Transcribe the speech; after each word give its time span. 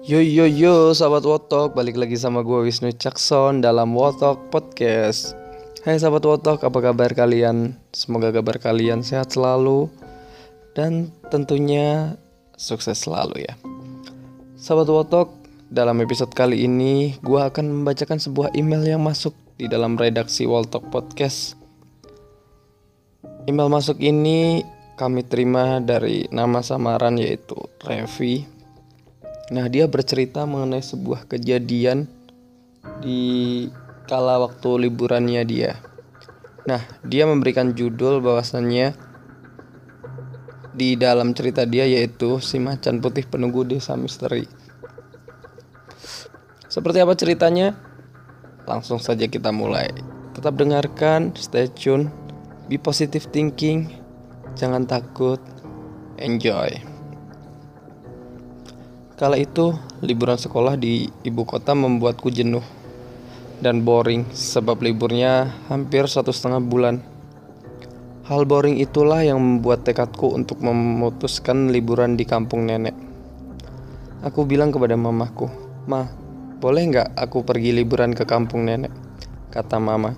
Yo 0.00 0.16
yo 0.16 0.48
yo 0.48 0.96
sahabat 0.96 1.28
Wotok, 1.28 1.76
balik 1.76 2.00
lagi 2.00 2.16
sama 2.16 2.40
gue 2.40 2.64
Wisnu 2.64 2.88
Cakson 2.96 3.60
dalam 3.60 3.92
Wotok 3.92 4.48
Podcast. 4.48 5.36
Hai 5.84 6.00
sahabat 6.00 6.24
Wotok, 6.24 6.64
apa 6.64 6.78
kabar 6.80 7.12
kalian? 7.12 7.76
Semoga 7.92 8.32
kabar 8.32 8.56
kalian 8.56 9.04
sehat 9.04 9.36
selalu 9.36 9.92
dan 10.72 11.12
tentunya 11.28 12.16
sukses 12.56 12.96
selalu 12.96 13.44
ya. 13.44 13.52
Sahabat 14.56 14.88
Wotok, 14.88 15.36
dalam 15.68 16.00
episode 16.00 16.32
kali 16.32 16.64
ini 16.64 17.20
gue 17.20 17.40
akan 17.44 17.84
membacakan 17.84 18.16
sebuah 18.24 18.56
email 18.56 18.80
yang 18.80 19.04
masuk 19.04 19.36
di 19.60 19.68
dalam 19.68 20.00
redaksi 20.00 20.48
Wotok 20.48 20.88
Podcast. 20.88 21.60
Email 23.44 23.68
masuk 23.68 24.00
ini 24.00 24.64
kami 24.96 25.28
terima 25.28 25.76
dari 25.76 26.24
nama 26.32 26.64
samaran 26.64 27.20
yaitu 27.20 27.60
Revi 27.84 28.59
Nah, 29.50 29.66
dia 29.66 29.90
bercerita 29.90 30.46
mengenai 30.46 30.78
sebuah 30.78 31.26
kejadian 31.26 32.06
di 33.02 33.66
kala 34.06 34.38
waktu 34.38 34.86
liburannya 34.86 35.42
dia. 35.42 35.74
Nah, 36.70 36.78
dia 37.02 37.26
memberikan 37.26 37.74
judul 37.74 38.22
bahwasannya 38.22 38.94
di 40.70 40.94
dalam 40.94 41.34
cerita 41.34 41.66
dia 41.66 41.82
yaitu 41.82 42.38
si 42.38 42.62
macan 42.62 43.02
putih 43.02 43.26
penunggu 43.26 43.66
desa 43.66 43.98
misteri. 43.98 44.46
Seperti 46.70 47.02
apa 47.02 47.18
ceritanya? 47.18 47.74
Langsung 48.70 49.02
saja 49.02 49.26
kita 49.26 49.50
mulai. 49.50 49.90
Tetap 50.30 50.54
dengarkan, 50.54 51.34
stay 51.34 51.66
tune, 51.74 52.06
be 52.70 52.78
positive 52.78 53.26
thinking, 53.34 53.90
jangan 54.54 54.86
takut, 54.86 55.42
enjoy. 56.22 56.89
Kala 59.20 59.36
itu, 59.36 59.76
liburan 60.00 60.40
sekolah 60.40 60.80
di 60.80 61.12
ibu 61.28 61.44
kota 61.44 61.76
membuatku 61.76 62.32
jenuh 62.32 62.64
dan 63.60 63.84
boring 63.84 64.24
sebab 64.32 64.80
liburnya 64.80 65.60
hampir 65.68 66.08
satu 66.08 66.32
setengah 66.32 66.64
bulan. 66.64 67.04
Hal 68.24 68.48
boring 68.48 68.80
itulah 68.80 69.20
yang 69.20 69.36
membuat 69.36 69.84
tekadku 69.84 70.32
untuk 70.32 70.64
memutuskan 70.64 71.68
liburan 71.68 72.16
di 72.16 72.24
kampung 72.24 72.64
nenek. 72.64 72.96
Aku 74.24 74.48
bilang 74.48 74.72
kepada 74.72 74.96
mamaku, 74.96 75.52
Ma, 75.84 76.08
boleh 76.56 76.88
nggak 76.88 77.12
aku 77.12 77.44
pergi 77.44 77.76
liburan 77.76 78.16
ke 78.16 78.24
kampung 78.24 78.72
nenek? 78.72 78.88
Kata 79.52 79.76
mama, 79.76 80.16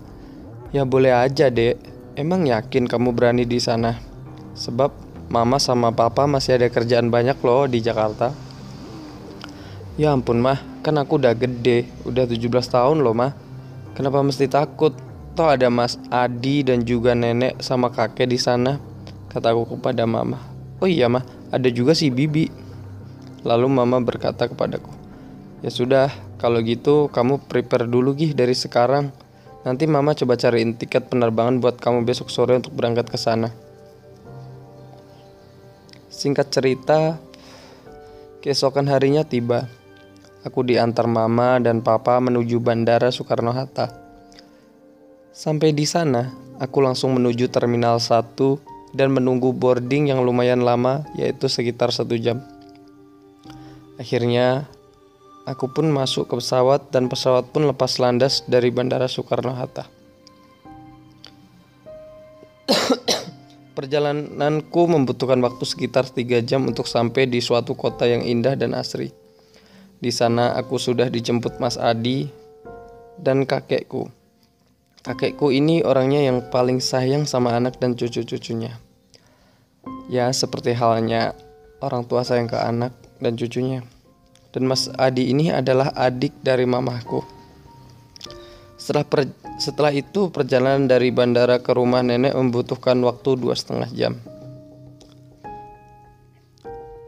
ya 0.70 0.86
boleh 0.86 1.11
aja 1.11 1.50
dek, 1.50 1.75
emang 2.14 2.47
yakin 2.47 2.86
kamu 2.86 3.11
berani 3.11 3.50
di 3.50 3.58
sana? 3.58 3.98
Sebab 4.55 4.95
mama 5.27 5.58
sama 5.58 5.91
papa 5.91 6.30
masih 6.30 6.55
ada 6.55 6.70
kerjaan 6.70 7.11
banyak 7.11 7.42
loh 7.42 7.67
di 7.67 7.83
Jakarta. 7.83 8.52
Ya 10.00 10.08
ampun 10.16 10.40
mah, 10.40 10.56
kan 10.80 10.96
aku 10.96 11.20
udah 11.20 11.36
gede, 11.36 11.84
udah 12.08 12.24
17 12.24 12.48
tahun 12.48 13.04
loh 13.04 13.12
mah. 13.12 13.36
Kenapa 13.92 14.24
mesti 14.24 14.48
takut? 14.48 14.96
Toh 15.36 15.52
ada 15.52 15.68
Mas 15.68 16.00
Adi 16.08 16.64
dan 16.64 16.84
juga 16.88 17.12
nenek 17.12 17.60
sama 17.60 17.92
kakek 17.92 18.24
di 18.24 18.40
sana. 18.40 18.80
Kataku 19.28 19.76
kepada 19.76 20.08
mama. 20.08 20.40
Oh 20.80 20.88
iya 20.88 21.12
mah, 21.12 21.24
ada 21.52 21.68
juga 21.68 21.92
si 21.92 22.08
Bibi. 22.08 22.48
Lalu 23.44 23.68
mama 23.68 24.00
berkata 24.00 24.48
kepadaku, 24.48 24.88
Ya 25.60 25.68
sudah, 25.68 26.08
kalau 26.40 26.64
gitu 26.64 27.12
kamu 27.12 27.44
prepare 27.44 27.84
dulu 27.84 28.16
gih 28.16 28.32
dari 28.32 28.56
sekarang. 28.56 29.12
Nanti 29.62 29.84
mama 29.84 30.16
coba 30.16 30.40
cariin 30.40 30.72
tiket 30.72 31.12
penerbangan 31.12 31.60
buat 31.60 31.77
kamu 31.77 32.08
besok 32.08 32.32
sore 32.32 32.56
untuk 32.56 32.72
berangkat 32.72 33.12
ke 33.12 33.20
sana. 33.20 33.52
Singkat 36.08 36.48
cerita, 36.48 37.20
keesokan 38.40 38.88
harinya 38.88 39.22
tiba. 39.22 39.81
Aku 40.42 40.66
diantar 40.66 41.06
mama 41.06 41.62
dan 41.62 41.86
papa 41.86 42.18
menuju 42.18 42.58
Bandara 42.58 43.14
Soekarno-Hatta. 43.14 43.94
Sampai 45.30 45.70
di 45.70 45.86
sana, 45.86 46.34
aku 46.58 46.83
langsung 46.83 47.14
menuju 47.14 47.46
Terminal 47.46 48.02
1 48.02 48.34
dan 48.90 49.14
menunggu 49.14 49.55
boarding 49.55 50.11
yang 50.11 50.27
lumayan 50.27 50.67
lama, 50.67 51.06
yaitu 51.14 51.46
sekitar 51.46 51.94
satu 51.94 52.18
jam. 52.18 52.42
Akhirnya, 54.02 54.67
aku 55.46 55.70
pun 55.70 55.86
masuk 55.94 56.27
ke 56.27 56.34
pesawat 56.34 56.90
dan 56.90 57.06
pesawat 57.06 57.46
pun 57.55 57.70
lepas 57.70 58.02
landas 58.02 58.42
dari 58.50 58.74
Bandara 58.74 59.06
Soekarno-Hatta. 59.06 59.86
Perjalananku 63.78 64.83
membutuhkan 64.90 65.38
waktu 65.38 65.62
sekitar 65.62 66.11
3 66.11 66.42
jam 66.42 66.67
untuk 66.67 66.90
sampai 66.90 67.30
di 67.30 67.38
suatu 67.38 67.78
kota 67.78 68.11
yang 68.11 68.27
indah 68.27 68.58
dan 68.58 68.74
asri. 68.74 69.21
Di 70.02 70.11
sana 70.11 70.58
aku 70.58 70.83
sudah 70.83 71.07
dijemput 71.07 71.63
Mas 71.63 71.79
Adi 71.79 72.27
dan 73.23 73.46
kakekku. 73.46 74.11
Kakekku 75.07 75.55
ini 75.55 75.86
orangnya 75.86 76.27
yang 76.27 76.42
paling 76.51 76.83
sayang 76.83 77.23
sama 77.23 77.55
anak 77.55 77.79
dan 77.79 77.95
cucu-cucunya. 77.95 78.83
Ya, 80.11 80.27
seperti 80.35 80.74
halnya 80.74 81.39
orang 81.79 82.02
tua 82.02 82.27
sayang 82.27 82.51
ke 82.51 82.58
anak 82.58 82.91
dan 83.23 83.39
cucunya. 83.39 83.86
Dan 84.51 84.67
Mas 84.67 84.91
Adi 84.98 85.30
ini 85.30 85.55
adalah 85.55 85.95
adik 85.95 86.35
dari 86.42 86.67
mamahku. 86.67 87.23
Setelah 88.74 89.07
per, 89.07 89.30
setelah 89.62 89.95
itu 89.95 90.35
perjalanan 90.35 90.91
dari 90.91 91.14
bandara 91.14 91.62
ke 91.62 91.70
rumah 91.79 92.02
nenek 92.02 92.35
membutuhkan 92.35 92.98
waktu 93.07 93.39
dua 93.39 93.55
setengah 93.55 93.86
jam. 93.95 94.18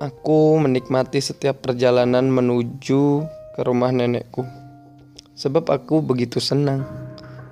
Aku 0.02 0.58
menikmati 0.58 1.22
setiap 1.22 1.62
perjalanan 1.62 2.26
menuju 2.26 3.22
ke 3.54 3.60
rumah 3.62 3.94
nenekku. 3.94 4.42
Sebab 5.38 5.70
aku 5.70 6.02
begitu 6.02 6.42
senang 6.42 6.82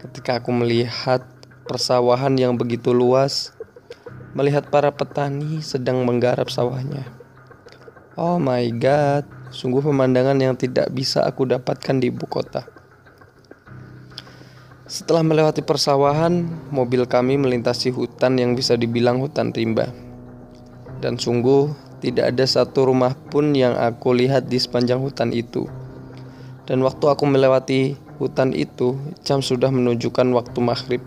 ketika 0.03 0.43
aku 0.43 0.51
melihat 0.51 1.23
persawahan 1.71 2.35
yang 2.35 2.59
begitu 2.59 2.91
luas, 2.91 3.55
melihat 4.35 4.67
para 4.75 4.91
petani 4.91 5.63
sedang 5.63 6.03
menggarap 6.03 6.51
sawahnya. 6.51 7.07
Oh 8.19 8.43
my 8.43 8.67
god, 8.75 9.23
sungguh 9.55 9.79
pemandangan 9.79 10.35
yang 10.43 10.59
tidak 10.59 10.91
bisa 10.91 11.23
aku 11.23 11.47
dapatkan 11.47 12.03
di 12.03 12.11
ibu 12.11 12.27
kota. 12.27 12.67
Setelah 14.91 15.23
melewati 15.23 15.63
persawahan, 15.63 16.43
mobil 16.75 17.07
kami 17.07 17.39
melintasi 17.39 17.95
hutan 17.95 18.35
yang 18.35 18.59
bisa 18.59 18.75
dibilang 18.75 19.23
hutan 19.23 19.55
rimba. 19.55 19.95
Dan 20.99 21.17
sungguh 21.17 21.82
tidak 22.03 22.35
ada 22.35 22.43
satu 22.43 22.91
rumah 22.91 23.15
pun 23.15 23.55
yang 23.55 23.79
aku 23.79 24.11
lihat 24.11 24.51
di 24.51 24.59
sepanjang 24.59 24.99
hutan 24.99 25.31
itu. 25.31 25.71
Dan 26.67 26.83
waktu 26.83 27.07
aku 27.07 27.23
melewati 27.31 27.95
hutan 28.19 28.51
itu, 28.51 28.99
jam 29.23 29.39
sudah 29.39 29.71
menunjukkan 29.71 30.35
waktu 30.35 30.59
maghrib. 30.59 31.03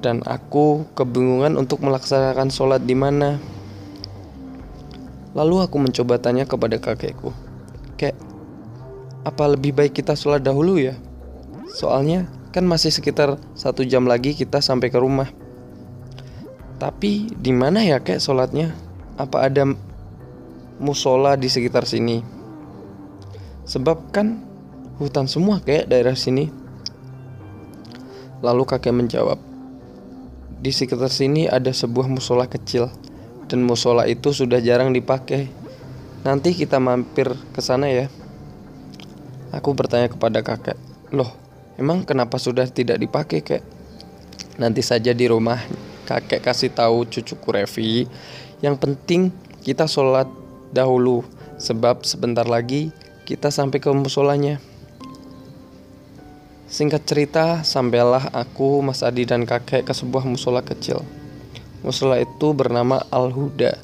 Dan 0.00 0.24
aku 0.24 0.88
kebingungan 0.96 1.60
untuk 1.60 1.84
melaksanakan 1.84 2.48
sholat 2.48 2.88
di 2.88 2.96
mana. 2.96 3.36
Lalu 5.36 5.68
aku 5.68 5.76
mencoba 5.76 6.16
tanya 6.16 6.48
kepada 6.48 6.80
kakekku, 6.80 7.36
Kek, 8.00 8.16
apa 9.28 9.44
lebih 9.52 9.76
baik 9.76 9.92
kita 9.92 10.16
sholat 10.16 10.40
dahulu 10.40 10.80
ya? 10.80 10.96
Soalnya 11.68 12.24
kan 12.56 12.64
masih 12.64 12.88
sekitar 12.88 13.36
satu 13.52 13.84
jam 13.84 14.08
lagi 14.08 14.32
kita 14.32 14.64
sampai 14.64 14.88
ke 14.88 14.96
rumah. 14.96 15.28
Tapi 16.80 17.28
di 17.36 17.52
mana 17.52 17.84
ya 17.84 18.00
kek 18.00 18.16
sholatnya? 18.16 18.85
Apa 19.16 19.48
ada 19.48 19.64
musola 20.76 21.40
di 21.40 21.48
sekitar 21.48 21.88
sini? 21.88 22.20
Sebab 23.66 24.12
kan 24.12 24.44
hutan 25.00 25.26
semua 25.26 25.60
kayak 25.64 25.88
daerah 25.88 26.14
sini. 26.14 26.52
Lalu 28.44 28.62
kakek 28.68 28.92
menjawab, 28.92 29.40
di 30.60 30.68
sekitar 30.68 31.08
sini 31.08 31.48
ada 31.48 31.72
sebuah 31.72 32.08
musola 32.08 32.44
kecil 32.44 32.92
dan 33.48 33.64
musola 33.64 34.04
itu 34.04 34.36
sudah 34.36 34.60
jarang 34.60 34.92
dipakai. 34.92 35.48
Nanti 36.20 36.52
kita 36.52 36.76
mampir 36.76 37.32
ke 37.56 37.60
sana 37.64 37.88
ya. 37.88 38.12
Aku 39.56 39.72
bertanya 39.72 40.12
kepada 40.12 40.44
kakek, 40.44 40.76
loh 41.16 41.32
emang 41.80 42.04
kenapa 42.04 42.36
sudah 42.36 42.68
tidak 42.68 43.00
dipakai 43.00 43.40
kek? 43.40 43.64
Nanti 44.60 44.84
saja 44.84 45.16
di 45.16 45.24
rumah 45.28 45.56
kakek 46.06 46.46
kasih 46.46 46.70
tahu 46.70 47.02
cucuku 47.10 47.48
Revi 47.50 48.06
yang 48.62 48.78
penting 48.78 49.34
kita 49.66 49.90
sholat 49.90 50.30
dahulu 50.70 51.26
sebab 51.58 52.06
sebentar 52.06 52.46
lagi 52.46 52.94
kita 53.26 53.50
sampai 53.50 53.82
ke 53.82 53.90
musolanya. 53.90 54.62
Singkat 56.66 57.02
cerita, 57.06 57.44
sampailah 57.62 58.30
aku, 58.34 58.82
Mas 58.82 59.02
Adi 59.02 59.26
dan 59.26 59.46
kakek 59.46 59.86
ke 59.86 59.94
sebuah 59.94 60.26
musola 60.26 60.62
kecil. 60.62 61.02
Musola 61.82 62.18
itu 62.18 62.54
bernama 62.54 63.02
Al-Huda. 63.10 63.78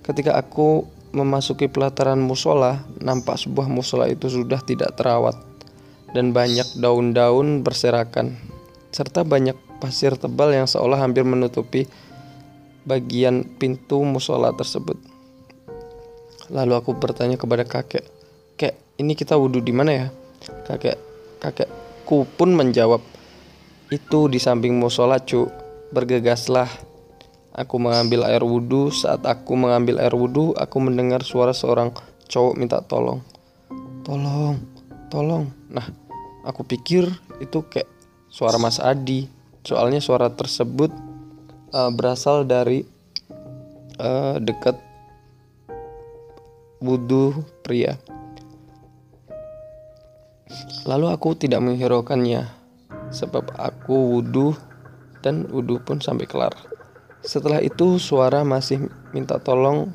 Ketika 0.00 0.36
aku 0.36 0.88
memasuki 1.12 1.68
pelataran 1.68 2.20
musola, 2.20 2.84
nampak 3.00 3.40
sebuah 3.40 3.68
musola 3.68 4.08
itu 4.08 4.28
sudah 4.32 4.60
tidak 4.64 4.96
terawat 4.96 5.36
dan 6.12 6.32
banyak 6.32 6.64
daun-daun 6.80 7.60
berserakan 7.60 8.40
serta 8.88 9.20
banyak 9.20 9.56
pasir 9.78 10.16
tebal 10.16 10.52
yang 10.52 10.68
seolah 10.68 11.00
hampir 11.00 11.22
menutupi 11.22 11.88
bagian 12.86 13.44
pintu 13.58 14.00
musola 14.06 14.54
tersebut. 14.54 14.96
Lalu 16.48 16.72
aku 16.78 16.94
bertanya 16.94 17.34
kepada 17.34 17.66
kakek, 17.66 18.06
"Kek, 18.54 18.78
ini 19.02 19.18
kita 19.18 19.34
wudhu 19.34 19.58
di 19.58 19.74
mana 19.74 19.90
ya?" 19.90 20.06
Kakek 20.70 20.96
kakekku 21.42 22.22
pun 22.38 22.54
menjawab, 22.54 23.02
"Itu 23.90 24.30
di 24.30 24.38
samping 24.38 24.78
musola, 24.78 25.18
cu. 25.18 25.50
Bergegaslah." 25.90 26.70
Aku 27.56 27.80
mengambil 27.80 28.28
air 28.28 28.44
wudhu. 28.44 28.92
Saat 28.92 29.24
aku 29.24 29.56
mengambil 29.56 29.98
air 29.98 30.12
wudhu, 30.12 30.52
aku 30.54 30.76
mendengar 30.76 31.24
suara 31.24 31.56
seorang 31.56 31.88
cowok 32.28 32.54
minta 32.54 32.84
tolong. 32.84 33.24
Tolong, 34.04 34.60
tolong. 35.08 35.48
Nah, 35.72 35.88
aku 36.44 36.62
pikir 36.68 37.08
itu 37.40 37.64
kayak 37.66 37.88
suara 38.28 38.60
Mas 38.60 38.76
Adi. 38.76 39.35
Soalnya 39.66 39.98
suara 39.98 40.30
tersebut 40.30 40.94
uh, 41.74 41.90
berasal 41.90 42.46
dari 42.46 42.86
uh, 43.98 44.38
dekat 44.38 44.78
wudhu 46.78 47.42
pria. 47.66 47.98
Lalu 50.86 51.10
aku 51.10 51.34
tidak 51.34 51.66
menghiraukannya, 51.66 52.46
sebab 53.10 53.58
aku 53.58 54.14
wudhu 54.14 54.54
dan 55.18 55.50
wudhu 55.50 55.82
pun 55.82 55.98
sampai 55.98 56.30
kelar. 56.30 56.54
Setelah 57.26 57.58
itu 57.58 57.98
suara 57.98 58.46
masih 58.46 58.86
minta 59.10 59.42
tolong 59.42 59.90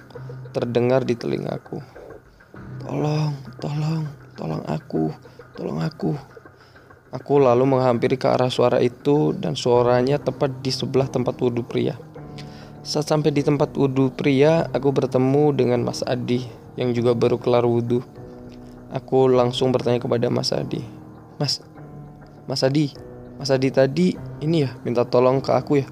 terdengar 0.51 1.07
di 1.07 1.15
telingaku. 1.15 1.79
Tolong, 2.83 3.31
tolong, 3.63 4.03
tolong 4.35 4.63
aku, 4.67 5.15
tolong 5.56 5.79
aku. 5.79 6.12
Aku 7.12 7.44
lalu 7.44 7.68
menghampiri 7.68 8.16
ke 8.16 8.31
arah 8.31 8.48
suara 8.48 8.80
itu 8.80 9.36
dan 9.36 9.52
suaranya 9.60 10.16
tepat 10.16 10.63
di 10.63 10.72
sebelah 10.72 11.12
tempat 11.12 11.36
wudhu 11.44 11.60
pria. 11.60 12.00
Saat 12.88 13.12
sampai 13.12 13.36
di 13.36 13.44
tempat 13.44 13.75
wudhu 13.75 14.16
pria, 14.16 14.72
aku 14.72 14.96
bertemu 14.96 15.52
dengan 15.52 15.84
Mas 15.84 16.08
Adi 16.08 16.48
yang 16.80 16.96
juga 16.96 17.12
baru 17.12 17.36
kelar 17.36 17.68
wudhu. 17.68 18.00
Aku 18.96 19.28
langsung 19.28 19.75
bertanya 19.75 20.00
kepada 20.00 20.31
Mas 20.31 20.56
Adi, 20.56 20.80
Mas, 21.36 21.60
Mas 22.48 22.63
Adi, 22.63 22.96
Mas 23.36 23.52
Adi 23.52 23.75
tadi 23.75 24.16
ini 24.40 24.63
ya 24.63 24.72
minta 24.88 25.04
tolong 25.04 25.44
ke 25.44 25.52
aku 25.52 25.84
ya. 25.84 25.88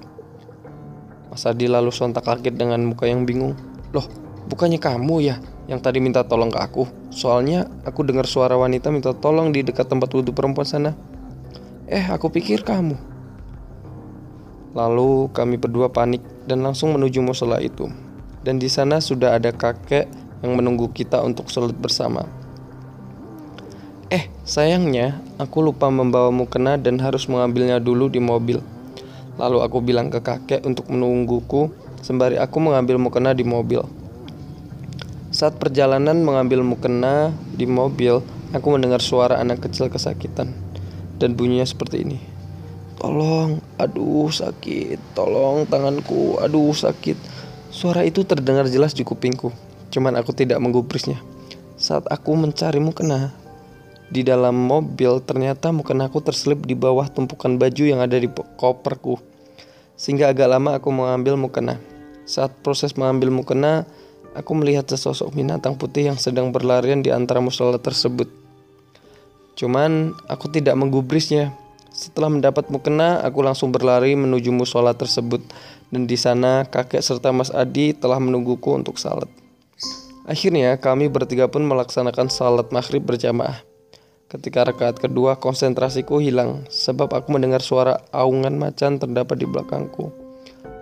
Mas 1.28 1.44
Adi 1.44 1.68
lalu 1.68 1.92
sontak 1.92 2.24
kaget 2.24 2.56
dengan 2.56 2.80
muka 2.80 3.04
yang 3.04 3.28
bingung. 3.28 3.52
Loh, 3.92 4.08
bukannya 4.48 4.80
kamu 4.80 5.16
ya 5.20 5.36
yang 5.70 5.78
tadi 5.78 6.02
minta 6.02 6.26
tolong 6.26 6.50
ke 6.50 6.58
aku? 6.58 6.90
Soalnya 7.14 7.70
aku 7.86 8.02
dengar 8.02 8.26
suara 8.26 8.58
wanita 8.58 8.90
minta 8.90 9.14
tolong 9.14 9.54
di 9.54 9.62
dekat 9.62 9.86
tempat 9.86 10.10
wudhu 10.10 10.34
perempuan 10.34 10.66
sana. 10.66 10.98
Eh, 11.86 12.02
aku 12.10 12.26
pikir 12.26 12.66
kamu. 12.66 12.98
Lalu 14.74 15.30
kami 15.30 15.62
berdua 15.62 15.86
panik 15.90 16.22
dan 16.50 16.66
langsung 16.66 16.90
menuju 16.90 17.22
musola 17.22 17.62
itu. 17.62 17.86
Dan 18.42 18.58
di 18.58 18.66
sana 18.66 18.98
sudah 18.98 19.38
ada 19.38 19.54
kakek 19.54 20.10
yang 20.42 20.58
menunggu 20.58 20.90
kita 20.90 21.22
untuk 21.22 21.46
sholat 21.46 21.78
bersama. 21.78 22.26
Eh, 24.10 24.26
sayangnya 24.42 25.22
aku 25.38 25.62
lupa 25.62 25.86
membawa 25.86 26.34
mukena 26.34 26.74
dan 26.74 26.98
harus 26.98 27.30
mengambilnya 27.30 27.78
dulu 27.78 28.10
di 28.10 28.18
mobil. 28.18 28.58
Lalu 29.38 29.58
aku 29.62 29.78
bilang 29.78 30.10
ke 30.10 30.18
kakek 30.18 30.66
untuk 30.66 30.90
menungguku 30.90 31.70
sembari 32.02 32.42
aku 32.42 32.58
mengambil 32.58 32.98
mukena 32.98 33.30
di 33.30 33.46
mobil. 33.46 33.99
Saat 35.40 35.56
perjalanan 35.56 36.20
mengambil 36.20 36.60
mukena 36.60 37.32
di 37.56 37.64
mobil, 37.64 38.20
aku 38.52 38.76
mendengar 38.76 39.00
suara 39.00 39.40
anak 39.40 39.64
kecil 39.64 39.88
kesakitan 39.88 40.52
dan 41.16 41.32
bunyinya 41.32 41.64
seperti 41.64 42.04
ini. 42.04 42.20
Tolong, 43.00 43.56
aduh 43.80 44.28
sakit, 44.28 45.00
tolong 45.16 45.64
tanganku, 45.64 46.36
aduh 46.44 46.76
sakit. 46.76 47.16
Suara 47.72 48.04
itu 48.04 48.20
terdengar 48.20 48.68
jelas 48.68 48.92
di 48.92 49.00
kupingku, 49.00 49.48
cuman 49.88 50.20
aku 50.20 50.36
tidak 50.36 50.60
menggubrisnya. 50.60 51.16
Saat 51.80 52.04
aku 52.12 52.36
mencari 52.36 52.76
mukena, 52.76 53.32
di 54.12 54.20
dalam 54.20 54.52
mobil 54.52 55.24
ternyata 55.24 55.72
mukena 55.72 56.12
aku 56.12 56.20
terselip 56.20 56.68
di 56.68 56.76
bawah 56.76 57.08
tumpukan 57.08 57.56
baju 57.56 57.88
yang 57.88 58.04
ada 58.04 58.20
di 58.20 58.28
koperku. 58.60 59.16
Sehingga 59.96 60.36
agak 60.36 60.52
lama 60.52 60.76
aku 60.76 60.92
mengambil 60.92 61.40
mukena. 61.40 61.80
Saat 62.28 62.52
proses 62.60 62.92
mengambil 62.92 63.32
mukena, 63.32 63.88
aku 64.34 64.52
melihat 64.54 64.86
sesosok 64.86 65.34
binatang 65.34 65.74
putih 65.74 66.12
yang 66.12 66.18
sedang 66.18 66.54
berlarian 66.54 67.02
di 67.02 67.10
antara 67.10 67.42
musola 67.42 67.78
tersebut. 67.78 68.30
Cuman 69.58 70.16
aku 70.30 70.48
tidak 70.48 70.78
menggubrisnya. 70.78 71.52
Setelah 71.90 72.32
mendapat 72.32 72.70
mukena, 72.70 73.20
aku 73.20 73.42
langsung 73.42 73.74
berlari 73.74 74.14
menuju 74.14 74.54
musola 74.54 74.94
tersebut 74.94 75.42
dan 75.90 76.06
di 76.06 76.14
sana 76.14 76.64
kakek 76.64 77.02
serta 77.02 77.34
Mas 77.34 77.50
Adi 77.50 77.92
telah 77.92 78.16
menungguku 78.22 78.72
untuk 78.72 78.96
salat. 78.96 79.28
Akhirnya 80.24 80.78
kami 80.78 81.10
bertiga 81.10 81.50
pun 81.50 81.66
melaksanakan 81.66 82.30
salat 82.30 82.70
maghrib 82.70 83.02
berjamaah. 83.02 83.66
Ketika 84.30 84.62
rakaat 84.62 85.02
kedua, 85.02 85.42
konsentrasiku 85.42 86.22
hilang 86.22 86.62
sebab 86.70 87.10
aku 87.10 87.34
mendengar 87.34 87.58
suara 87.58 87.98
aungan 88.14 88.54
macan 88.54 89.02
terdapat 89.02 89.42
di 89.42 89.46
belakangku. 89.50 90.14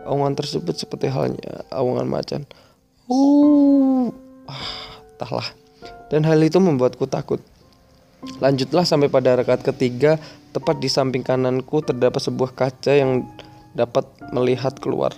Aungan 0.04 0.36
tersebut 0.36 0.76
seperti 0.76 1.08
halnya 1.08 1.64
aungan 1.72 2.04
macan. 2.04 2.44
Uh, 3.08 4.12
ah, 4.44 5.00
tahlah. 5.16 5.48
Dan 6.12 6.28
hal 6.28 6.36
itu 6.44 6.60
membuatku 6.60 7.08
takut. 7.08 7.40
Lanjutlah 8.36 8.84
sampai 8.84 9.08
pada 9.08 9.32
rakaat 9.32 9.64
ketiga, 9.64 10.20
tepat 10.52 10.76
di 10.76 10.92
samping 10.92 11.24
kananku 11.24 11.80
terdapat 11.80 12.20
sebuah 12.20 12.52
kaca 12.52 12.92
yang 12.92 13.24
dapat 13.72 14.04
melihat 14.28 14.76
keluar. 14.76 15.16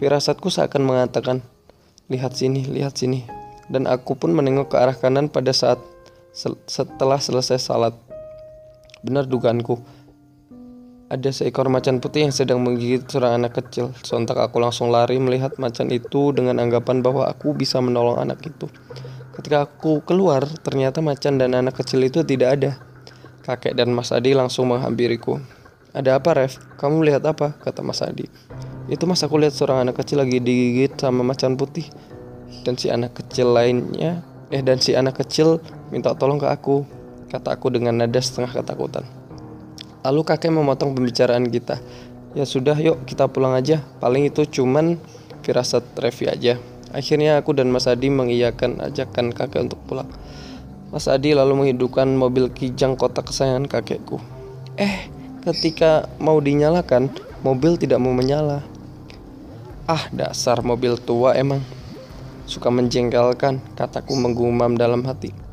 Firasatku 0.00 0.48
seakan 0.48 0.88
mengatakan, 0.88 1.44
"Lihat 2.08 2.36
sini, 2.36 2.64
lihat 2.64 2.96
sini." 2.96 3.28
Dan 3.68 3.84
aku 3.84 4.16
pun 4.16 4.32
menengok 4.32 4.72
ke 4.72 4.76
arah 4.80 4.96
kanan 4.96 5.28
pada 5.28 5.52
saat 5.52 5.80
setelah 6.68 7.20
selesai 7.20 7.60
salat. 7.60 7.92
Benar 9.04 9.28
dugaanku. 9.28 9.76
Ada 11.06 11.30
seekor 11.30 11.70
macan 11.70 12.02
putih 12.02 12.26
yang 12.26 12.34
sedang 12.34 12.66
menggigit 12.66 13.06
seorang 13.06 13.38
anak 13.38 13.62
kecil. 13.62 13.94
Sontak 14.02 14.42
aku 14.42 14.58
langsung 14.58 14.90
lari 14.90 15.22
melihat 15.22 15.54
macan 15.56 15.86
itu 15.94 16.34
dengan 16.34 16.58
anggapan 16.58 16.98
bahwa 16.98 17.30
aku 17.30 17.54
bisa 17.54 17.78
menolong 17.78 18.18
anak 18.18 18.42
itu. 18.42 18.66
Ketika 19.38 19.70
aku 19.70 20.02
keluar, 20.02 20.42
ternyata 20.66 20.98
macan 20.98 21.38
dan 21.38 21.54
anak 21.54 21.78
kecil 21.78 22.02
itu 22.02 22.26
tidak 22.26 22.48
ada. 22.58 22.70
Kakek 23.46 23.78
dan 23.78 23.94
Mas 23.94 24.10
Adi 24.10 24.34
langsung 24.34 24.66
menghampiriku. 24.66 25.38
Ada 25.94 26.18
apa, 26.18 26.34
Ref? 26.34 26.58
Kamu 26.74 27.06
lihat 27.06 27.22
apa? 27.22 27.54
Kata 27.54 27.86
Mas 27.86 28.02
Adi. 28.02 28.26
Itu 28.90 29.06
mas 29.06 29.22
aku 29.22 29.38
lihat 29.38 29.54
seorang 29.54 29.86
anak 29.86 30.02
kecil 30.02 30.22
lagi 30.22 30.42
digigit 30.42 30.98
sama 30.98 31.22
macan 31.22 31.54
putih. 31.54 31.86
Dan 32.66 32.74
si 32.74 32.90
anak 32.90 33.14
kecil 33.14 33.54
lainnya 33.54 34.26
Eh 34.46 34.62
dan 34.62 34.78
si 34.78 34.94
anak 34.94 35.18
kecil 35.18 35.58
minta 35.90 36.14
tolong 36.14 36.38
ke 36.38 36.46
aku, 36.46 36.86
kata 37.26 37.58
aku 37.58 37.66
dengan 37.74 37.98
nada 37.98 38.20
setengah 38.22 38.54
ketakutan. 38.54 39.02
Lalu 40.06 40.22
kakek 40.22 40.54
memotong 40.54 40.94
pembicaraan 40.94 41.50
kita. 41.50 41.82
Ya 42.38 42.46
sudah 42.46 42.78
yuk 42.78 43.02
kita 43.10 43.26
pulang 43.26 43.58
aja, 43.58 43.82
paling 43.98 44.30
itu 44.30 44.46
cuman 44.46 45.02
firasat 45.42 45.82
Revi 45.98 46.30
aja. 46.30 46.54
Akhirnya 46.94 47.42
aku 47.42 47.50
dan 47.58 47.74
Mas 47.74 47.90
Adi 47.90 48.06
mengiyakan 48.06 48.78
ajakan 48.86 49.34
kakek 49.34 49.66
untuk 49.66 49.82
pulang. 49.90 50.06
Mas 50.94 51.10
Adi 51.10 51.34
lalu 51.34 51.66
menghidupkan 51.66 52.06
mobil 52.14 52.54
kijang 52.54 52.94
kotak 52.94 53.34
kesayangan 53.34 53.66
kakekku. 53.66 54.22
Eh, 54.78 55.10
ketika 55.42 56.06
mau 56.22 56.38
dinyalakan, 56.38 57.10
mobil 57.42 57.74
tidak 57.74 57.98
mau 57.98 58.14
menyala. 58.14 58.62
Ah, 59.90 60.06
dasar 60.14 60.62
mobil 60.62 60.94
tua 61.02 61.34
emang. 61.34 61.58
Suka 62.46 62.70
menjengkelkan, 62.70 63.58
kataku 63.74 64.14
menggumam 64.14 64.78
dalam 64.78 65.02
hati. 65.02 65.45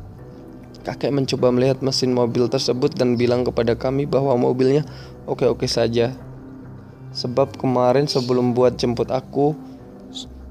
Kakek 0.84 1.16
mencoba 1.16 1.48
melihat 1.48 1.80
mesin 1.80 2.12
mobil 2.12 2.44
tersebut 2.44 2.92
dan 2.92 3.16
bilang 3.16 3.40
kepada 3.40 3.72
kami 3.72 4.04
bahwa 4.04 4.36
mobilnya 4.36 4.84
oke-oke 5.24 5.64
saja. 5.64 6.12
Sebab 7.16 7.56
kemarin 7.56 8.04
sebelum 8.04 8.52
buat 8.52 8.76
jemput 8.76 9.08
aku, 9.08 9.56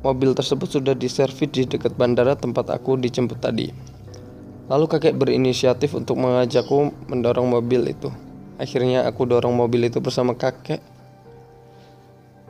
mobil 0.01 0.33
tersebut 0.33 0.73
sudah 0.73 0.97
diservis 0.97 1.53
di 1.53 1.69
dekat 1.69 1.93
bandara 1.93 2.33
tempat 2.33 2.73
aku 2.73 2.97
dijemput 2.97 3.37
tadi. 3.45 3.69
Lalu 4.73 4.89
kakek 4.89 5.13
berinisiatif 5.13 5.93
untuk 5.93 6.17
mengajakku 6.17 6.89
mendorong 7.13 7.53
mobil 7.53 7.93
itu. 7.93 8.09
Akhirnya 8.57 9.05
aku 9.05 9.29
dorong 9.29 9.53
mobil 9.53 9.85
itu 9.85 10.01
bersama 10.01 10.33
kakek. 10.33 10.81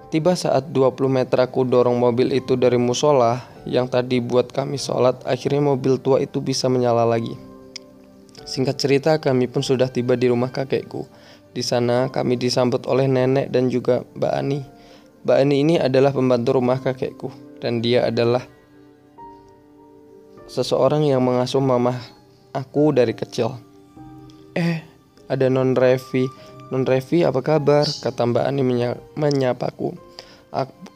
Tiba 0.07 0.37
saat 0.39 0.71
20 0.71 1.09
meter 1.09 1.41
aku 1.41 1.67
dorong 1.67 1.99
mobil 1.99 2.31
itu 2.31 2.55
dari 2.55 2.79
musola, 2.79 3.43
yang 3.67 3.89
tadi 3.89 4.21
buat 4.21 4.53
kami 4.53 4.77
sholat, 4.77 5.25
akhirnya 5.25 5.73
mobil 5.73 5.97
tua 5.97 6.21
itu 6.21 6.37
bisa 6.37 6.69
menyala 6.69 7.01
lagi. 7.01 7.33
Singkat 8.43 8.75
cerita, 8.75 9.11
kami 9.19 9.47
pun 9.47 9.63
sudah 9.63 9.87
tiba 9.87 10.19
di 10.19 10.27
rumah 10.27 10.51
kakekku. 10.51 11.07
Di 11.53 11.61
sana 11.61 12.09
kami 12.09 12.35
disambut 12.35 12.89
oleh 12.89 13.05
nenek 13.05 13.53
dan 13.53 13.69
juga 13.69 14.01
Mbak 14.17 14.33
Ani. 14.33 14.59
Mbak 15.23 15.37
Ani 15.37 15.55
ini 15.61 15.75
adalah 15.77 16.09
pembantu 16.09 16.57
rumah 16.57 16.81
kakekku 16.81 17.29
dan 17.61 17.79
dia 17.79 18.09
adalah 18.09 18.41
seseorang 20.49 21.05
yang 21.05 21.21
mengasuh 21.21 21.61
mama 21.61 21.95
aku 22.57 22.89
dari 22.91 23.13
kecil. 23.13 23.53
Eh, 24.57 24.81
ada 25.29 25.45
non 25.47 25.77
Revi. 25.77 26.25
Non 26.73 26.89
Revi 26.89 27.21
apa 27.21 27.45
kabar? 27.45 27.85
Kata 27.85 28.25
Mbak 28.33 28.45
Ani 28.49 28.61
menyapaku. 29.13 29.93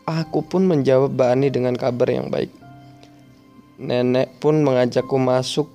Aku 0.10 0.42
pun 0.42 0.66
menjawab 0.66 1.14
Mbak 1.14 1.30
Ani 1.38 1.48
dengan 1.54 1.78
kabar 1.78 2.10
yang 2.10 2.34
baik. 2.34 2.50
Nenek 3.78 4.42
pun 4.42 4.66
mengajakku 4.66 5.22
masuk 5.22 5.70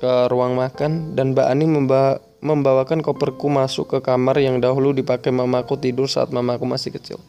ke 0.00 0.32
ruang 0.32 0.56
makan 0.56 1.12
dan 1.12 1.36
Mbak 1.36 1.46
Ani 1.46 1.68
membawa, 1.68 2.16
membawakan 2.40 3.04
koperku 3.04 3.52
masuk 3.52 3.92
ke 3.92 3.98
kamar 4.00 4.40
yang 4.40 4.56
dahulu 4.58 4.96
dipakai 4.96 5.28
mamaku 5.28 5.76
tidur 5.76 6.08
saat 6.08 6.32
mamaku 6.32 6.64
masih 6.64 6.96
kecil. 6.96 7.20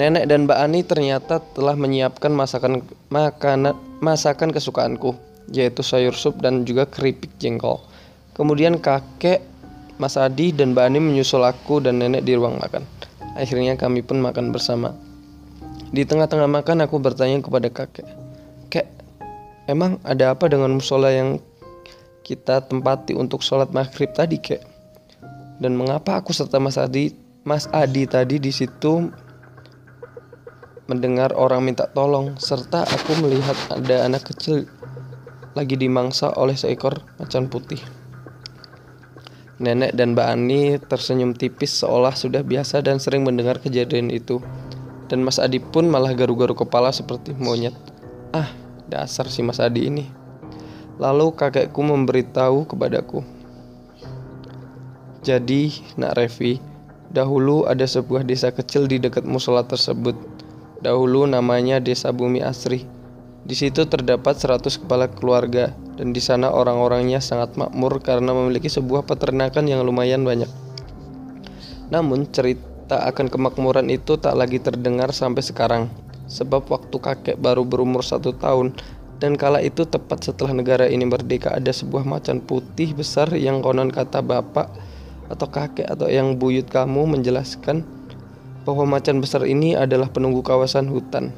Nenek 0.00 0.24
dan 0.24 0.48
Mbak 0.48 0.58
Ani 0.58 0.80
ternyata 0.88 1.44
telah 1.52 1.76
menyiapkan 1.76 2.32
masakan 2.32 2.80
makanan 3.12 3.76
masakan 4.00 4.48
kesukaanku, 4.48 5.12
yaitu 5.52 5.84
sayur 5.84 6.16
sup 6.16 6.40
dan 6.40 6.64
juga 6.64 6.88
keripik 6.88 7.36
jengkol. 7.36 7.84
Kemudian 8.32 8.80
kakek, 8.80 9.44
Mas 10.00 10.16
Adi 10.16 10.54
dan 10.54 10.72
Mbak 10.72 10.84
Ani 10.88 10.98
menyusul 11.02 11.44
aku 11.44 11.84
dan 11.84 12.00
nenek 12.00 12.24
di 12.24 12.32
ruang 12.38 12.56
makan. 12.56 12.86
Akhirnya 13.36 13.76
kami 13.76 14.00
pun 14.06 14.22
makan 14.22 14.54
bersama. 14.54 14.94
Di 15.90 16.06
tengah-tengah 16.06 16.46
makan 16.46 16.86
aku 16.86 16.96
bertanya 17.02 17.42
kepada 17.42 17.66
kakek, 17.66 18.06
"Kek, 18.06 18.27
emang 19.68 20.00
ada 20.02 20.32
apa 20.32 20.48
dengan 20.48 20.72
musola 20.72 21.12
yang 21.12 21.38
kita 22.24 22.64
tempati 22.66 23.12
untuk 23.14 23.44
sholat 23.44 23.70
maghrib 23.70 24.10
tadi, 24.16 24.40
kek? 24.40 24.64
Dan 25.60 25.76
mengapa 25.76 26.18
aku 26.18 26.32
serta 26.32 26.56
Mas 26.58 26.80
Adi, 26.80 27.12
Mas 27.44 27.68
Adi 27.70 28.08
tadi 28.08 28.40
di 28.40 28.50
situ 28.50 29.12
mendengar 30.88 31.36
orang 31.36 31.68
minta 31.68 31.84
tolong, 31.92 32.40
serta 32.40 32.88
aku 32.88 33.20
melihat 33.20 33.54
ada 33.68 34.08
anak 34.08 34.24
kecil 34.32 34.64
lagi 35.52 35.76
dimangsa 35.76 36.32
oleh 36.32 36.56
seekor 36.56 37.04
macan 37.20 37.52
putih. 37.52 37.80
Nenek 39.58 39.98
dan 39.98 40.14
Mbak 40.14 40.28
Ani 40.30 40.78
tersenyum 40.78 41.34
tipis 41.34 41.82
seolah 41.82 42.14
sudah 42.14 42.46
biasa 42.46 42.78
dan 42.78 43.02
sering 43.02 43.26
mendengar 43.26 43.58
kejadian 43.58 44.08
itu. 44.14 44.38
Dan 45.10 45.26
Mas 45.26 45.42
Adi 45.42 45.58
pun 45.58 45.90
malah 45.90 46.14
garu-garu 46.14 46.54
kepala 46.54 46.94
seperti 46.94 47.34
monyet. 47.34 47.74
Ah, 48.30 48.46
dasar 48.88 49.28
si 49.28 49.44
Mas 49.44 49.60
Adi 49.60 49.86
ini. 49.86 50.04
Lalu 50.98 51.36
kakekku 51.36 51.78
memberitahu 51.78 52.66
kepadaku. 52.66 53.22
Jadi, 55.22 55.70
Nak 56.00 56.16
Revi, 56.16 56.58
dahulu 57.12 57.68
ada 57.68 57.84
sebuah 57.84 58.24
desa 58.24 58.50
kecil 58.50 58.88
di 58.90 58.98
dekat 58.98 59.28
musola 59.28 59.62
tersebut 59.62 60.38
Dahulu 60.78 61.26
namanya 61.26 61.82
Desa 61.82 62.14
Bumi 62.14 62.38
Asri. 62.38 62.86
Di 63.42 63.54
situ 63.58 63.82
terdapat 63.90 64.38
100 64.38 64.86
kepala 64.86 65.10
keluarga 65.10 65.74
dan 65.98 66.14
di 66.14 66.22
sana 66.22 66.54
orang-orangnya 66.54 67.18
sangat 67.18 67.58
makmur 67.58 67.98
karena 67.98 68.30
memiliki 68.30 68.70
sebuah 68.70 69.02
peternakan 69.02 69.66
yang 69.66 69.82
lumayan 69.82 70.22
banyak. 70.22 70.46
Namun 71.90 72.30
cerita 72.30 73.02
akan 73.10 73.26
kemakmuran 73.26 73.90
itu 73.90 74.22
tak 74.22 74.38
lagi 74.38 74.62
terdengar 74.62 75.10
sampai 75.10 75.42
sekarang 75.42 75.90
sebab 76.28 76.68
waktu 76.68 76.96
kakek 76.96 77.36
baru 77.40 77.64
berumur 77.64 78.04
satu 78.04 78.36
tahun 78.36 78.76
dan 79.18 79.34
kala 79.34 79.58
itu 79.64 79.82
tepat 79.82 80.22
setelah 80.30 80.54
negara 80.54 80.86
ini 80.86 81.02
merdeka 81.02 81.50
ada 81.50 81.74
sebuah 81.74 82.06
macan 82.06 82.38
putih 82.38 82.94
besar 82.94 83.34
yang 83.34 83.64
konon 83.64 83.90
kata 83.90 84.22
bapak 84.22 84.70
atau 85.28 85.46
kakek 85.50 85.88
atau 85.90 86.06
yang 86.06 86.38
buyut 86.38 86.70
kamu 86.70 87.18
menjelaskan 87.18 87.82
bahwa 88.68 88.84
macan 88.84 89.24
besar 89.24 89.48
ini 89.48 89.72
adalah 89.72 90.12
penunggu 90.12 90.44
kawasan 90.44 90.92
hutan. 90.92 91.32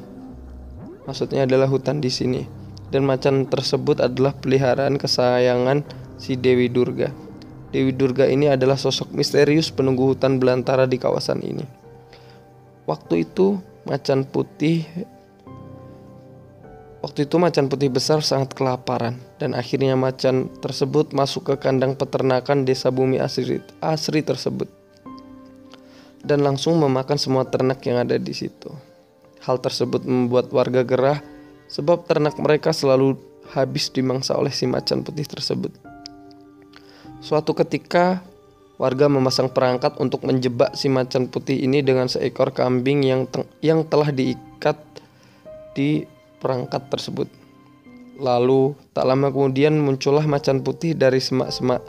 Maksudnya 1.07 1.47
adalah 1.47 1.71
hutan 1.71 2.03
di 2.03 2.11
sini. 2.11 2.43
Dan 2.91 3.07
macan 3.07 3.47
tersebut 3.47 4.03
adalah 4.03 4.35
peliharaan 4.35 4.99
kesayangan 4.99 5.87
si 6.19 6.35
Dewi 6.35 6.67
Durga. 6.67 7.07
Dewi 7.71 7.95
Durga 7.95 8.27
ini 8.27 8.51
adalah 8.51 8.75
sosok 8.75 9.15
misterius 9.15 9.71
penunggu 9.71 10.11
hutan 10.11 10.43
belantara 10.43 10.83
di 10.91 10.99
kawasan 10.99 11.39
ini. 11.39 11.63
Waktu 12.83 13.31
itu 13.31 13.63
macan 13.85 14.25
putih 14.27 14.85
Waktu 17.01 17.25
itu 17.25 17.41
macan 17.41 17.65
putih 17.65 17.89
besar 17.89 18.21
sangat 18.21 18.53
kelaparan 18.53 19.17
dan 19.41 19.57
akhirnya 19.57 19.97
macan 19.97 20.53
tersebut 20.61 21.17
masuk 21.17 21.49
ke 21.49 21.55
kandang 21.57 21.97
peternakan 21.97 22.61
desa 22.61 22.93
bumi 22.93 23.17
asri, 23.17 23.57
asri 23.81 24.21
tersebut 24.21 24.69
dan 26.21 26.45
langsung 26.45 26.77
memakan 26.77 27.17
semua 27.17 27.49
ternak 27.49 27.81
yang 27.89 28.05
ada 28.05 28.21
di 28.21 28.33
situ. 28.33 28.69
Hal 29.41 29.57
tersebut 29.57 30.05
membuat 30.05 30.53
warga 30.53 30.85
gerah 30.85 31.17
sebab 31.65 32.05
ternak 32.05 32.37
mereka 32.37 32.69
selalu 32.69 33.17
habis 33.49 33.89
dimangsa 33.89 34.37
oleh 34.37 34.53
si 34.53 34.69
macan 34.69 35.01
putih 35.01 35.25
tersebut. 35.25 35.73
Suatu 37.21 37.57
ketika, 37.57 38.21
warga 38.81 39.05
memasang 39.05 39.53
perangkat 39.53 39.93
untuk 40.01 40.25
menjebak 40.25 40.73
si 40.73 40.89
macan 40.89 41.29
putih 41.29 41.61
ini 41.61 41.85
dengan 41.85 42.09
seekor 42.09 42.49
kambing 42.49 43.05
yang 43.05 43.29
yang 43.61 43.85
telah 43.85 44.09
diikat 44.09 44.81
di 45.77 46.09
perangkat 46.41 46.89
tersebut. 46.89 47.29
Lalu, 48.17 48.73
tak 48.97 49.05
lama 49.05 49.29
kemudian 49.29 49.77
muncullah 49.77 50.25
macan 50.25 50.65
putih 50.65 50.97
dari 50.97 51.21
semak-semak 51.21 51.85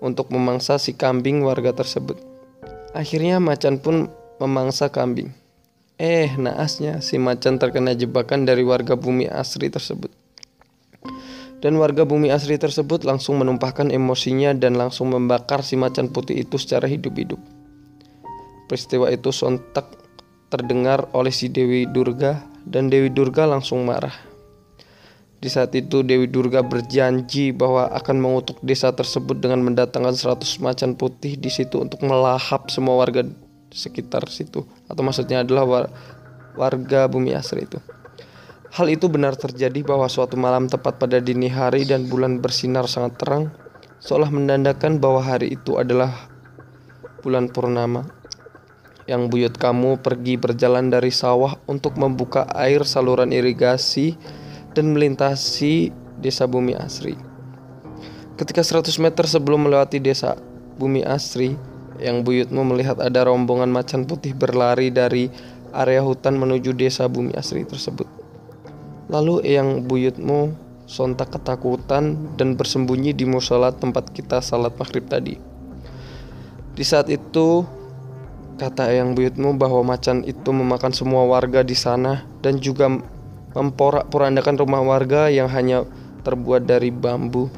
untuk 0.00 0.32
memangsa 0.32 0.80
si 0.80 0.96
kambing 0.96 1.44
warga 1.44 1.76
tersebut. 1.76 2.16
Akhirnya 2.96 3.36
macan 3.36 3.76
pun 3.76 4.08
memangsa 4.40 4.88
kambing. 4.88 5.36
Eh, 6.00 6.32
naasnya 6.40 7.04
si 7.04 7.20
macan 7.20 7.60
terkena 7.60 7.92
jebakan 7.92 8.48
dari 8.48 8.64
warga 8.64 8.96
bumi 8.96 9.28
asri 9.28 9.68
tersebut. 9.68 10.19
Dan 11.60 11.76
warga 11.76 12.08
bumi 12.08 12.32
asri 12.32 12.56
tersebut 12.56 13.04
langsung 13.04 13.36
menumpahkan 13.36 13.92
emosinya 13.92 14.56
dan 14.56 14.80
langsung 14.80 15.12
membakar 15.12 15.60
si 15.60 15.76
macan 15.76 16.08
putih 16.08 16.40
itu 16.40 16.56
secara 16.56 16.88
hidup-hidup. 16.88 17.36
Peristiwa 18.64 19.12
itu 19.12 19.28
sontak 19.28 19.84
terdengar 20.48 21.12
oleh 21.12 21.28
si 21.28 21.52
Dewi 21.52 21.84
Durga 21.84 22.40
dan 22.64 22.88
Dewi 22.88 23.12
Durga 23.12 23.44
langsung 23.44 23.84
marah. 23.84 24.14
Di 25.40 25.48
saat 25.48 25.72
itu 25.72 26.04
Dewi 26.04 26.28
Durga 26.28 26.60
berjanji 26.60 27.52
bahwa 27.52 27.88
akan 27.92 28.16
mengutuk 28.20 28.60
desa 28.60 28.92
tersebut 28.92 29.40
dengan 29.40 29.64
mendatangkan 29.64 30.12
100 30.12 30.64
macan 30.64 30.92
putih 30.96 31.40
di 31.40 31.48
situ 31.48 31.80
untuk 31.80 32.04
melahap 32.04 32.68
semua 32.68 33.00
warga 33.00 33.24
sekitar 33.72 34.28
situ. 34.28 34.68
Atau 34.88 35.00
maksudnya 35.00 35.40
adalah 35.40 35.64
war 35.64 35.84
warga 36.60 37.08
bumi 37.08 37.32
asri 37.32 37.64
itu. 37.64 37.80
Hal 38.70 38.86
itu 38.86 39.10
benar 39.10 39.34
terjadi 39.34 39.82
bahwa 39.82 40.06
suatu 40.06 40.38
malam 40.38 40.70
tepat 40.70 40.94
pada 41.02 41.18
dini 41.18 41.50
hari 41.50 41.82
dan 41.82 42.06
bulan 42.06 42.38
bersinar 42.38 42.86
sangat 42.86 43.18
terang, 43.18 43.44
seolah 43.98 44.30
menandakan 44.30 45.02
bahwa 45.02 45.18
hari 45.18 45.58
itu 45.58 45.74
adalah 45.74 46.30
bulan 47.26 47.50
purnama. 47.50 48.06
Yang 49.10 49.22
buyut 49.26 49.54
kamu 49.58 49.98
pergi 49.98 50.38
berjalan 50.38 50.86
dari 50.86 51.10
sawah 51.10 51.58
untuk 51.66 51.98
membuka 51.98 52.46
air 52.54 52.86
saluran 52.86 53.34
irigasi 53.34 54.14
dan 54.70 54.94
melintasi 54.94 55.90
desa 56.22 56.46
Bumi 56.46 56.78
Asri. 56.78 57.18
Ketika 58.38 58.62
100 58.62 58.86
meter 59.02 59.26
sebelum 59.26 59.66
melewati 59.66 59.98
desa 59.98 60.38
Bumi 60.78 61.02
Asri, 61.02 61.58
yang 61.98 62.22
buyutmu 62.22 62.62
melihat 62.62 63.02
ada 63.02 63.26
rombongan 63.26 63.66
macan 63.66 64.06
putih 64.06 64.30
berlari 64.30 64.94
dari 64.94 65.26
area 65.74 66.06
hutan 66.06 66.38
menuju 66.38 66.70
desa 66.70 67.10
Bumi 67.10 67.34
Asri 67.34 67.66
tersebut. 67.66 68.19
Lalu 69.10 69.42
yang 69.42 69.90
buyutmu 69.90 70.54
sontak 70.86 71.34
ketakutan 71.34 72.34
dan 72.38 72.54
bersembunyi 72.54 73.10
di 73.10 73.26
musola 73.26 73.74
tempat 73.74 74.14
kita 74.14 74.38
salat 74.38 74.74
maghrib 74.78 75.06
tadi. 75.10 75.34
Di 76.78 76.84
saat 76.86 77.10
itu, 77.10 77.66
kata 78.58 78.94
yang 78.94 79.18
buyutmu 79.18 79.58
bahwa 79.58 79.94
macan 79.94 80.22
itu 80.22 80.54
memakan 80.54 80.94
semua 80.94 81.26
warga 81.26 81.66
di 81.66 81.74
sana 81.74 82.22
dan 82.38 82.62
juga 82.62 82.86
memporak-porandakan 83.50 84.54
rumah 84.62 84.82
warga 84.86 85.26
yang 85.26 85.50
hanya 85.50 85.82
terbuat 86.22 86.70
dari 86.70 86.94
bambu. 86.94 87.50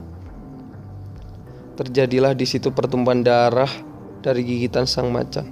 Terjadilah 1.77 2.33
di 2.33 2.49
situ 2.49 2.73
pertumpahan 2.73 3.21
darah 3.21 3.73
dari 4.25 4.41
gigitan 4.41 4.89
sang 4.89 5.13
macan. 5.13 5.49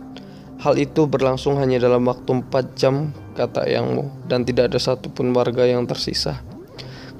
Hal 0.60 0.76
itu 0.76 1.08
berlangsung 1.08 1.56
hanya 1.60 1.80
dalam 1.80 2.04
waktu 2.04 2.44
4 2.44 2.76
jam, 2.76 3.12
kata 3.36 3.66
Yangmu, 3.66 4.26
dan 4.26 4.42
tidak 4.42 4.72
ada 4.72 4.78
satupun 4.80 5.30
warga 5.34 5.66
yang 5.66 5.86
tersisa. 5.86 6.42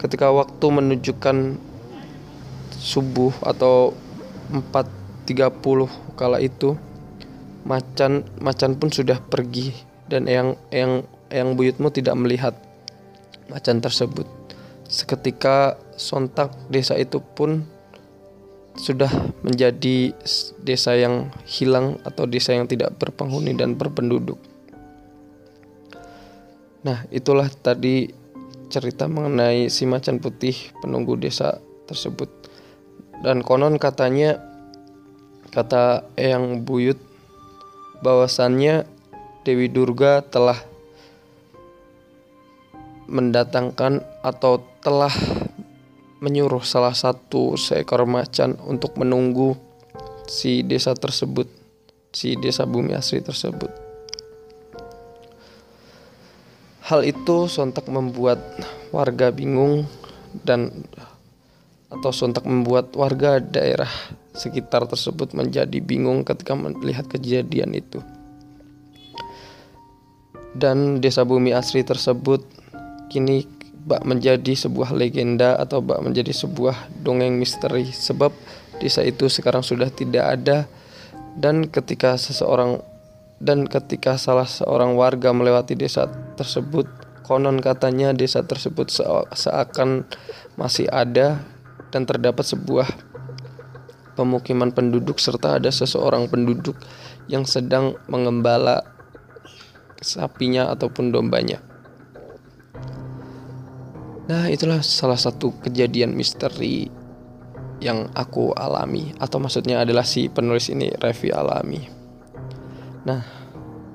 Ketika 0.00 0.32
waktu 0.32 0.66
menunjukkan 0.66 1.60
subuh 2.80 3.36
atau 3.44 3.92
4.30 4.50 6.16
kala 6.16 6.40
itu, 6.40 6.74
macan 7.68 8.24
macan 8.40 8.80
pun 8.80 8.88
sudah 8.88 9.20
pergi 9.20 9.76
dan 10.08 10.24
yang 10.24 10.56
yang 10.72 11.04
yang 11.28 11.54
buyutmu 11.54 11.92
tidak 11.92 12.16
melihat 12.16 12.56
macan 13.52 13.78
tersebut. 13.78 14.26
Seketika 14.90 15.78
sontak 15.94 16.50
desa 16.66 16.98
itu 16.98 17.22
pun 17.22 17.62
sudah 18.74 19.10
menjadi 19.44 20.14
desa 20.64 20.96
yang 20.96 21.30
hilang 21.46 22.00
atau 22.02 22.24
desa 22.26 22.56
yang 22.56 22.66
tidak 22.66 22.96
berpenghuni 22.98 23.54
dan 23.54 23.76
berpenduduk. 23.76 24.40
Nah, 26.80 27.04
itulah 27.12 27.48
tadi 27.52 28.08
cerita 28.72 29.04
mengenai 29.10 29.68
si 29.68 29.84
macan 29.84 30.22
putih 30.22 30.54
penunggu 30.80 31.18
desa 31.20 31.60
tersebut. 31.84 32.30
Dan 33.20 33.44
konon 33.44 33.76
katanya 33.76 34.40
kata 35.52 36.08
Eyang 36.16 36.64
Buyut 36.64 36.96
bahwasannya 38.00 38.88
Dewi 39.44 39.68
Durga 39.68 40.24
telah 40.24 40.56
mendatangkan 43.10 44.00
atau 44.22 44.62
telah 44.80 45.12
menyuruh 46.22 46.62
salah 46.62 46.94
satu 46.94 47.58
seekor 47.58 48.06
macan 48.06 48.56
untuk 48.64 48.96
menunggu 48.96 49.58
si 50.30 50.62
desa 50.62 50.94
tersebut, 50.94 51.50
si 52.14 52.38
desa 52.38 52.64
bumi 52.64 52.94
asri 52.94 53.18
tersebut. 53.20 53.89
Hal 56.90 57.06
itu 57.06 57.46
sontak 57.46 57.86
membuat 57.86 58.42
warga 58.90 59.30
bingung 59.30 59.86
dan 60.42 60.74
atau 61.86 62.10
sontak 62.10 62.42
membuat 62.42 62.90
warga 62.98 63.38
daerah 63.38 63.86
sekitar 64.34 64.90
tersebut 64.90 65.30
menjadi 65.30 65.78
bingung 65.78 66.26
ketika 66.26 66.58
melihat 66.58 67.06
kejadian 67.06 67.78
itu. 67.78 68.02
Dan 70.50 70.98
desa 70.98 71.22
bumi 71.22 71.54
asri 71.54 71.86
tersebut 71.86 72.42
kini 73.06 73.46
bak 73.86 74.02
menjadi 74.02 74.58
sebuah 74.58 74.90
legenda 74.90 75.62
atau 75.62 75.78
bak 75.78 76.02
menjadi 76.02 76.34
sebuah 76.34 76.90
dongeng 77.06 77.38
misteri 77.38 77.86
sebab 77.86 78.34
desa 78.82 79.06
itu 79.06 79.30
sekarang 79.30 79.62
sudah 79.62 79.94
tidak 79.94 80.26
ada 80.26 80.66
dan 81.38 81.70
ketika 81.70 82.18
seseorang 82.18 82.82
dan 83.40 83.64
ketika 83.64 84.20
salah 84.20 84.44
seorang 84.44 84.92
warga 85.00 85.32
melewati 85.32 85.72
desa 85.72 86.12
tersebut, 86.36 86.84
konon 87.24 87.56
katanya 87.64 88.12
desa 88.12 88.44
tersebut 88.44 88.92
seakan 89.32 90.04
masih 90.60 90.84
ada 90.92 91.40
dan 91.88 92.04
terdapat 92.04 92.44
sebuah 92.44 92.84
pemukiman 94.12 94.68
penduduk 94.76 95.16
serta 95.16 95.56
ada 95.56 95.72
seseorang 95.72 96.28
penduduk 96.28 96.76
yang 97.32 97.48
sedang 97.48 97.96
mengembala 98.12 98.84
sapinya 100.04 100.68
ataupun 100.68 101.08
dombanya. 101.08 101.64
Nah, 104.28 104.46
itulah 104.52 104.84
salah 104.84 105.18
satu 105.18 105.56
kejadian 105.64 106.12
misteri 106.14 106.86
yang 107.80 108.12
aku 108.12 108.52
alami 108.52 109.16
atau 109.16 109.40
maksudnya 109.40 109.80
adalah 109.80 110.04
si 110.04 110.28
penulis 110.28 110.68
ini 110.68 110.92
Revi 110.92 111.32
alami. 111.32 111.99
Nah, 113.00 113.24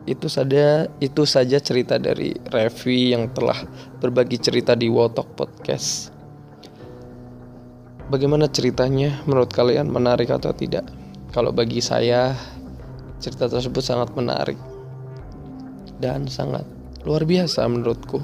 itu 0.05 0.25
saja 0.29 0.89
itu 1.01 1.25
saja 1.25 1.57
cerita 1.61 1.97
dari 1.97 2.33
Revi 2.49 3.13
yang 3.13 3.29
telah 3.33 3.57
berbagi 4.01 4.37
cerita 4.37 4.73
di 4.73 4.89
Wotok 4.89 5.33
Podcast. 5.33 6.13
Bagaimana 8.05 8.45
ceritanya 8.45 9.25
menurut 9.25 9.49
kalian 9.49 9.89
menarik 9.89 10.29
atau 10.29 10.53
tidak? 10.53 10.85
Kalau 11.33 11.49
bagi 11.49 11.81
saya 11.81 12.37
cerita 13.17 13.49
tersebut 13.49 13.81
sangat 13.81 14.13
menarik 14.13 14.57
dan 15.97 16.29
sangat 16.29 16.69
luar 17.01 17.25
biasa 17.25 17.65
menurutku. 17.65 18.21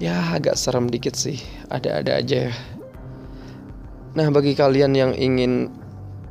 Ya 0.00 0.32
agak 0.32 0.56
serem 0.56 0.88
dikit 0.88 1.16
sih, 1.16 1.40
ada-ada 1.72 2.20
aja 2.20 2.48
ya. 2.48 2.54
Nah 4.16 4.28
bagi 4.28 4.52
kalian 4.52 4.92
yang 4.92 5.12
ingin 5.16 5.72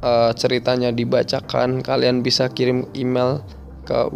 uh, 0.03 0.31
ceritanya 0.35 0.91
dibacakan, 0.91 1.83
kalian 1.83 2.21
bisa 2.23 2.51
kirim 2.51 2.87
email 2.95 3.43
ke 3.87 4.09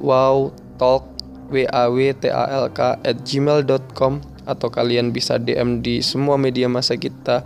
wowtalk 0.00 1.06
w 1.52 1.68
a 1.68 1.84
w 1.92 1.98
t 2.16 2.32
a 2.32 2.44
l 2.64 2.66
k 2.72 2.96
at 3.04 3.16
gmail.com 3.22 4.24
atau 4.44 4.68
kalian 4.68 5.12
bisa 5.12 5.40
DM 5.40 5.80
di 5.80 6.04
semua 6.04 6.36
media 6.36 6.68
masa 6.68 6.96
kita 7.00 7.44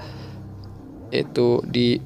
itu 1.14 1.62
di 1.64 1.98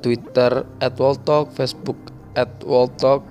Twitter 0.00 0.62
at 0.78 0.94
Walltalk, 0.96 1.50
Facebook 1.54 1.98
at 2.38 2.50
Walltalk, 2.62 3.26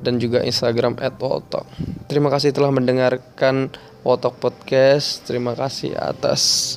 dan 0.00 0.16
juga 0.16 0.40
Instagram 0.40 0.96
at 0.98 1.16
Walltalk. 1.20 1.68
Terima 2.08 2.32
kasih 2.32 2.56
telah 2.56 2.72
mendengarkan 2.72 3.70
Walltalk 4.02 4.40
Podcast. 4.40 5.22
Terima 5.28 5.52
kasih 5.52 5.94
atas 5.94 6.76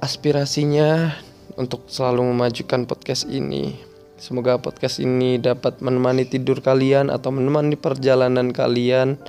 aspirasinya 0.00 1.18
untuk 1.56 1.88
selalu 1.88 2.32
memajukan 2.32 2.84
podcast 2.84 3.24
ini. 3.28 3.76
Semoga 4.16 4.56
podcast 4.56 4.96
ini 4.96 5.36
dapat 5.36 5.84
menemani 5.84 6.24
tidur 6.24 6.64
kalian 6.64 7.12
atau 7.12 7.28
menemani 7.32 7.76
perjalanan 7.76 8.48
kalian 8.48 9.20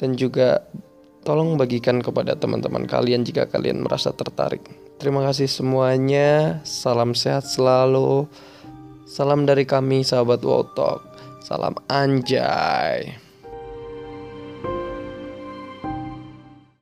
dan 0.00 0.16
juga 0.16 0.64
tolong 1.20 1.60
bagikan 1.60 2.00
kepada 2.00 2.32
teman-teman 2.32 2.88
kalian 2.88 3.28
jika 3.28 3.44
kalian 3.44 3.84
merasa 3.84 4.12
tertarik. 4.16 4.64
Terima 4.96 5.20
kasih 5.28 5.48
semuanya. 5.48 6.60
Salam 6.64 7.12
sehat 7.12 7.44
selalu. 7.44 8.24
Salam 9.04 9.44
dari 9.44 9.68
kami 9.68 10.00
sahabat 10.00 10.40
Wotok. 10.40 11.04
Salam 11.44 11.76
anjay. 11.88 13.29